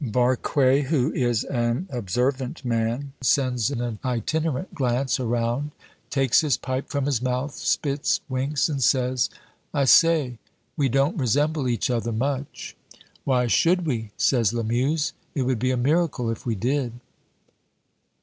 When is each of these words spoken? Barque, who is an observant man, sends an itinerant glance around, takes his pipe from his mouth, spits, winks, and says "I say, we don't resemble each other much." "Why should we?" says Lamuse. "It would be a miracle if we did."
Barque, 0.03 0.55
who 0.87 1.13
is 1.13 1.43
an 1.43 1.87
observant 1.91 2.65
man, 2.65 3.13
sends 3.21 3.69
an 3.69 3.99
itinerant 4.03 4.73
glance 4.73 5.19
around, 5.19 5.69
takes 6.09 6.41
his 6.41 6.57
pipe 6.57 6.89
from 6.89 7.05
his 7.05 7.21
mouth, 7.21 7.53
spits, 7.53 8.19
winks, 8.27 8.67
and 8.67 8.81
says 8.81 9.29
"I 9.75 9.85
say, 9.85 10.39
we 10.75 10.89
don't 10.89 11.19
resemble 11.19 11.67
each 11.67 11.91
other 11.91 12.11
much." 12.11 12.75
"Why 13.25 13.45
should 13.45 13.85
we?" 13.85 14.09
says 14.17 14.51
Lamuse. 14.53 15.13
"It 15.35 15.43
would 15.43 15.59
be 15.59 15.69
a 15.69 15.77
miracle 15.77 16.31
if 16.31 16.47
we 16.47 16.55
did." 16.55 16.93